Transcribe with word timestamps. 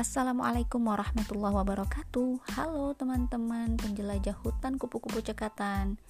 Assalamualaikum 0.00 0.80
warahmatullahi 0.88 1.60
wabarakatuh. 1.60 2.56
Halo 2.56 2.96
teman-teman 2.96 3.76
penjelajah 3.76 4.32
hutan 4.32 4.80
kupu-kupu 4.80 5.20
cekatan. 5.20 6.00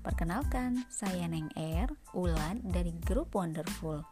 Perkenalkan, 0.00 0.88
saya 0.88 1.28
Neng 1.28 1.52
Er, 1.52 1.92
Ulan 2.16 2.64
dari 2.64 2.96
grup 3.04 3.36
Wonderful. 3.36 4.08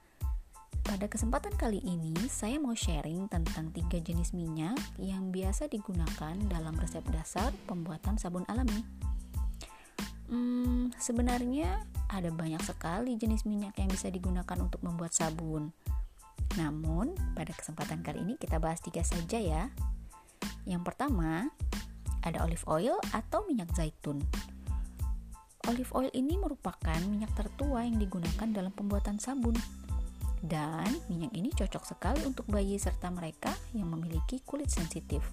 Pada 0.84 1.08
kesempatan 1.08 1.56
kali 1.56 1.80
ini, 1.80 2.12
saya 2.29 2.60
mau 2.60 2.76
sharing 2.76 3.32
tentang 3.32 3.72
tiga 3.72 3.96
jenis 3.96 4.36
minyak 4.36 4.76
yang 5.00 5.32
biasa 5.32 5.72
digunakan 5.72 6.36
dalam 6.52 6.77
resep 6.77 7.09
dasar 7.09 7.48
pembuatan 7.64 8.20
sabun 8.20 8.45
alami. 8.45 8.84
Hmm, 10.29 10.93
sebenarnya 11.00 11.80
ada 12.12 12.29
banyak 12.29 12.61
sekali 12.61 13.16
jenis 13.16 13.48
minyak 13.48 13.72
yang 13.80 13.88
bisa 13.88 14.12
digunakan 14.12 14.61
untuk 14.61 14.84
membuat 14.84 15.16
sabun 15.16 15.72
namun, 16.54 17.18
pada 17.35 17.50
kesempatan 17.50 18.07
kali 18.07 18.22
ini 18.22 18.35
kita 18.39 18.62
bahas 18.62 18.79
tiga 18.79 19.03
saja 19.03 19.39
ya. 19.39 19.71
Yang 20.64 20.82
pertama, 20.86 21.50
ada 22.25 22.40
olive 22.46 22.64
oil 22.71 22.96
atau 23.12 23.45
minyak 23.45 23.75
zaitun. 23.76 24.22
Olive 25.64 25.93
oil 25.96 26.11
ini 26.12 26.36
merupakan 26.36 27.00
minyak 27.09 27.32
tertua 27.35 27.89
yang 27.89 27.96
digunakan 27.96 28.48
dalam 28.53 28.72
pembuatan 28.72 29.17
sabun. 29.17 29.57
Dan 30.45 30.89
minyak 31.09 31.32
ini 31.32 31.48
cocok 31.48 31.85
sekali 31.89 32.20
untuk 32.28 32.45
bayi 32.53 32.77
serta 32.77 33.09
mereka 33.09 33.53
yang 33.73 33.89
memiliki 33.89 34.45
kulit 34.45 34.69
sensitif. 34.69 35.25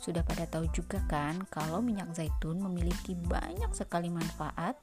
Sudah 0.00 0.24
pada 0.24 0.48
tahu 0.48 0.72
juga 0.72 1.04
kan 1.04 1.44
kalau 1.52 1.84
minyak 1.84 2.16
zaitun 2.16 2.62
memiliki 2.64 3.12
banyak 3.12 3.68
sekali 3.76 4.08
manfaat 4.08 4.78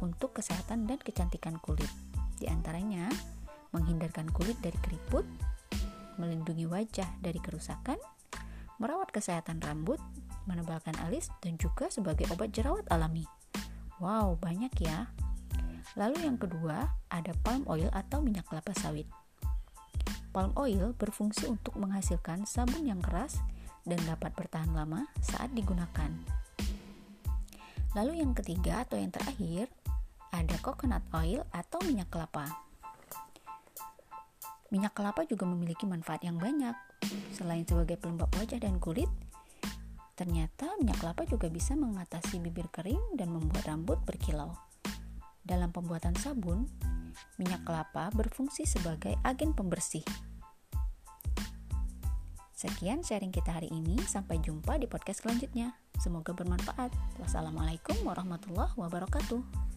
untuk 0.00 0.36
kesehatan 0.40 0.88
dan 0.88 0.96
kecantikan 1.00 1.60
kulit. 1.60 1.90
Di 2.38 2.50
antaranya, 2.50 3.10
menghindarkan 3.74 4.30
kulit 4.30 4.58
dari 4.62 4.78
keriput, 4.82 5.26
melindungi 6.18 6.66
wajah 6.70 7.10
dari 7.18 7.42
kerusakan, 7.42 7.98
merawat 8.78 9.10
kesehatan 9.10 9.58
rambut, 9.62 9.98
menebalkan 10.46 10.94
alis, 11.02 11.30
dan 11.42 11.58
juga 11.58 11.90
sebagai 11.90 12.30
obat 12.30 12.54
jerawat 12.54 12.86
alami. 12.90 13.26
Wow, 13.98 14.38
banyak 14.38 14.74
ya. 14.82 15.10
Lalu 15.94 16.26
yang 16.26 16.38
kedua, 16.38 16.90
ada 17.10 17.32
palm 17.46 17.62
oil 17.70 17.90
atau 17.94 18.18
minyak 18.18 18.46
kelapa 18.50 18.74
sawit. 18.74 19.06
Palm 20.34 20.50
oil 20.58 20.90
berfungsi 20.98 21.46
untuk 21.46 21.78
menghasilkan 21.78 22.42
sabun 22.42 22.90
yang 22.90 22.98
keras 22.98 23.38
dan 23.86 24.02
dapat 24.02 24.34
bertahan 24.34 24.74
lama 24.74 25.06
saat 25.22 25.54
digunakan. 25.54 26.10
Lalu 27.94 28.18
yang 28.18 28.34
ketiga 28.34 28.82
atau 28.82 28.98
yang 28.98 29.14
terakhir 29.14 29.70
ada 30.34 30.58
coconut 30.58 31.06
oil 31.14 31.46
atau 31.54 31.78
minyak 31.86 32.10
kelapa. 32.10 32.50
Minyak 34.74 34.98
kelapa 34.98 35.22
juga 35.22 35.46
memiliki 35.46 35.86
manfaat 35.86 36.26
yang 36.26 36.42
banyak. 36.42 36.74
Selain 37.30 37.62
sebagai 37.62 37.94
pelembab 37.94 38.26
wajah 38.34 38.58
dan 38.58 38.82
kulit, 38.82 39.06
ternyata 40.18 40.74
minyak 40.82 40.98
kelapa 40.98 41.22
juga 41.30 41.46
bisa 41.46 41.78
mengatasi 41.78 42.42
bibir 42.42 42.66
kering 42.74 43.14
dan 43.14 43.30
membuat 43.30 43.70
rambut 43.70 44.02
berkilau. 44.02 44.50
Dalam 45.46 45.70
pembuatan 45.70 46.18
sabun, 46.18 46.66
minyak 47.38 47.62
kelapa 47.62 48.10
berfungsi 48.10 48.66
sebagai 48.66 49.14
agen 49.22 49.54
pembersih. 49.54 50.02
Sekian 52.58 53.04
sharing 53.04 53.30
kita 53.30 53.60
hari 53.60 53.68
ini. 53.70 54.00
Sampai 54.08 54.40
jumpa 54.40 54.80
di 54.80 54.88
podcast 54.88 55.22
selanjutnya. 55.22 55.76
Semoga 56.00 56.32
bermanfaat. 56.32 56.90
Wassalamualaikum 57.20 58.00
warahmatullahi 58.02 58.72
wabarakatuh. 58.74 59.73